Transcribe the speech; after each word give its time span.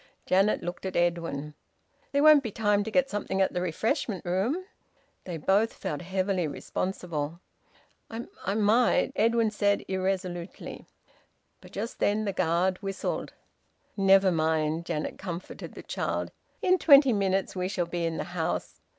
Janet 0.25 0.63
looked 0.63 0.87
at 0.87 0.95
Edwin. 0.95 1.53
"There 2.11 2.23
won't 2.23 2.41
be 2.41 2.49
time 2.49 2.83
to 2.85 2.89
get 2.89 3.07
something 3.07 3.39
at 3.39 3.53
the 3.53 3.61
refreshment 3.61 4.25
room?" 4.25 4.65
They 5.25 5.37
both 5.37 5.73
felt 5.73 6.01
heavily 6.01 6.47
responsible. 6.47 7.39
"I 8.09 8.55
might" 8.55 9.11
Edwin 9.15 9.51
said 9.51 9.85
irresolutely. 9.87 10.87
But 11.61 11.73
just 11.73 11.99
then 11.99 12.25
the 12.25 12.33
guard 12.33 12.79
whistled. 12.81 13.33
"Never 13.95 14.31
mind!" 14.31 14.87
Janet 14.87 15.19
comforted 15.19 15.75
the 15.75 15.83
child. 15.83 16.31
"In 16.63 16.79
twenty 16.79 17.13
minutes 17.13 17.55
we 17.55 17.67
shall 17.67 17.85
be 17.85 18.03
in 18.03 18.17
the 18.17 18.23
house... 18.33 18.81